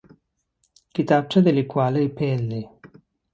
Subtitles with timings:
[0.95, 2.63] کتابچه د لیکوالۍ پیل دی